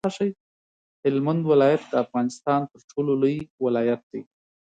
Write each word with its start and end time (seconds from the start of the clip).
هلمند 1.03 1.41
ولایت 1.51 1.83
د 1.87 1.93
افغانستان 2.03 2.61
تر 2.71 2.79
ټولو 2.91 3.11
لوی 3.21 3.37
ولایت 3.65 4.01
دی. 4.11 4.21